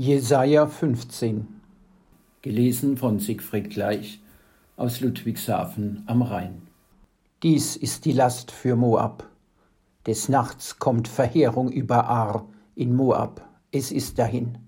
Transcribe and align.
Jesaja 0.00 0.68
15 0.68 1.48
Gelesen 2.42 2.96
von 2.96 3.18
Siegfried 3.18 3.70
Gleich 3.70 4.20
aus 4.76 5.00
Ludwigshafen 5.00 6.04
am 6.06 6.22
Rhein. 6.22 6.62
Dies 7.42 7.74
ist 7.74 8.04
die 8.04 8.12
Last 8.12 8.52
für 8.52 8.76
Moab. 8.76 9.28
Des 10.06 10.28
Nachts 10.28 10.78
kommt 10.78 11.08
Verheerung 11.08 11.72
über 11.72 12.04
Ar 12.04 12.46
in 12.76 12.94
Moab. 12.94 13.44
Es 13.72 13.90
ist 13.90 14.20
dahin. 14.20 14.58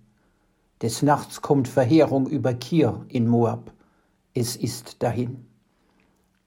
Des 0.82 1.00
Nachts 1.00 1.40
kommt 1.40 1.68
Verheerung 1.68 2.26
über 2.26 2.52
Kir 2.52 3.04
in 3.06 3.28
Moab. 3.28 3.72
Es 4.34 4.56
ist 4.56 5.00
dahin. 5.00 5.46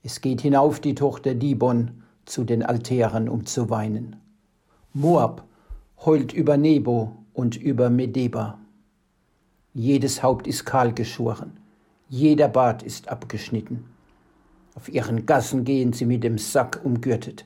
Es 0.02 0.20
geht 0.20 0.42
hinauf 0.42 0.82
die 0.82 0.96
Tochter 0.96 1.36
Dibon 1.36 2.04
zu 2.26 2.44
den 2.44 2.62
Altären, 2.62 3.30
um 3.30 3.46
zu 3.46 3.70
weinen. 3.70 4.18
Moab 4.92 5.46
heult 6.06 6.34
über 6.34 6.58
Nebo 6.58 7.16
und 7.32 7.56
über 7.56 7.90
Medeba. 7.90 8.60
Jedes 9.74 10.22
Haupt 10.22 10.46
ist 10.46 10.66
kahl 10.66 10.94
geschoren, 10.94 11.58
jeder 12.08 12.48
Bart 12.48 12.84
ist 12.84 13.10
abgeschnitten. 13.10 13.86
Auf 14.76 14.88
ihren 14.88 15.26
Gassen 15.26 15.64
gehen 15.64 15.94
sie 15.94 16.06
mit 16.06 16.24
dem 16.24 16.38
Sack 16.38 16.82
umgürtet. 16.84 17.46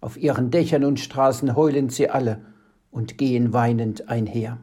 Auf 0.00 0.18
ihren 0.18 0.50
Dächern 0.50 0.84
und 0.84 1.00
Straßen 1.00 1.56
heulen 1.56 1.88
sie 1.88 2.10
alle 2.10 2.42
und 2.90 3.16
gehen 3.16 3.54
weinend 3.54 4.08
einher. 4.10 4.58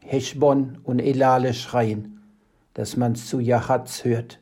Heschbon 0.00 0.78
und 0.84 1.00
Elale 1.00 1.52
schreien, 1.52 2.22
dass 2.74 2.96
man's 2.96 3.26
zu 3.26 3.40
Jahatz 3.40 4.04
hört. 4.04 4.38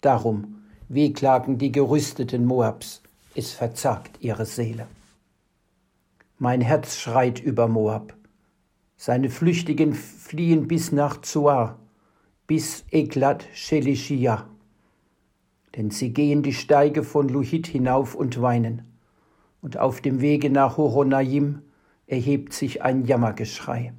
Darum 0.00 0.62
wehklagen 0.88 1.58
die 1.58 1.72
gerüsteten 1.72 2.44
Moabs, 2.44 3.02
es 3.34 3.52
verzagt 3.52 4.18
ihre 4.20 4.46
Seele. 4.46 4.86
Mein 6.38 6.60
Herz 6.60 6.96
schreit 6.96 7.40
über 7.40 7.66
Moab. 7.66 8.14
Seine 8.96 9.28
Flüchtigen 9.28 9.92
fliehen 9.92 10.68
bis 10.68 10.92
nach 10.92 11.20
Zoar, 11.20 11.78
bis 12.46 12.84
Eklat 12.90 13.46
Shelishia. 13.52 14.48
Denn 15.76 15.90
sie 15.90 16.12
gehen 16.12 16.42
die 16.42 16.52
Steige 16.52 17.02
von 17.02 17.28
Luhit 17.28 17.66
hinauf 17.66 18.14
und 18.14 18.40
weinen. 18.40 18.82
Und 19.60 19.78
auf 19.78 20.00
dem 20.00 20.20
Wege 20.20 20.50
nach 20.50 20.76
Horonaim 20.76 21.62
erhebt 22.06 22.52
sich 22.52 22.82
ein 22.82 23.04
Jammergeschrei. 23.04 23.92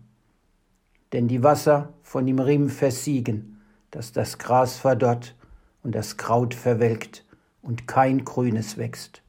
Denn 1.11 1.27
die 1.27 1.43
Wasser 1.43 1.93
von 2.01 2.25
dem 2.25 2.39
Rim 2.39 2.69
versiegen, 2.69 3.61
dass 3.91 4.11
das 4.11 4.37
Gras 4.37 4.77
verdorrt 4.77 5.35
und 5.83 5.93
das 5.93 6.17
Kraut 6.17 6.53
verwelkt 6.53 7.25
und 7.61 7.87
kein 7.87 8.23
Grünes 8.23 8.77
wächst. 8.77 9.21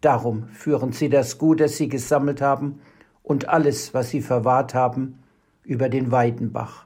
Darum 0.00 0.48
führen 0.48 0.92
sie 0.92 1.08
das 1.08 1.38
Gut, 1.38 1.60
das 1.60 1.76
sie 1.76 1.88
gesammelt 1.88 2.40
haben, 2.40 2.80
und 3.32 3.48
alles, 3.48 3.94
was 3.94 4.10
sie 4.10 4.20
verwahrt 4.20 4.74
haben, 4.74 5.18
über 5.64 5.88
den 5.88 6.12
Weidenbach. 6.12 6.84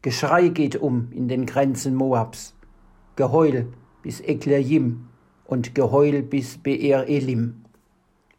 Geschrei 0.00 0.48
geht 0.48 0.74
um 0.74 1.12
in 1.12 1.28
den 1.28 1.44
Grenzen 1.44 1.94
Moabs, 1.94 2.54
Geheul 3.14 3.66
bis 4.02 4.22
Eklerjim 4.22 5.04
und 5.44 5.74
Geheul 5.74 6.22
bis 6.22 6.56
Beer 6.56 7.08
Elim. 7.08 7.66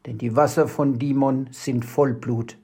Denn 0.07 0.17
die 0.17 0.35
Wasser 0.35 0.67
von 0.67 0.97
Dimon 0.97 1.47
sind 1.51 1.85
voll 1.85 2.15
Blut. 2.15 2.57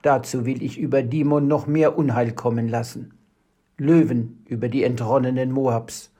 Dazu 0.00 0.46
will 0.46 0.62
ich 0.62 0.78
über 0.78 1.02
Dimon 1.02 1.46
noch 1.46 1.66
mehr 1.66 1.98
Unheil 1.98 2.32
kommen 2.32 2.68
lassen. 2.68 3.12
Löwen 3.76 4.42
über 4.46 4.70
die 4.70 4.84
entronnenen 4.84 5.52
Moabs 5.52 6.14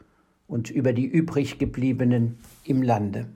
und 0.47 0.69
über 0.69 0.93
die 0.93 1.07
übrig 1.07 1.59
gebliebenen 1.59 2.37
im 2.65 2.83
Lande. 2.83 3.29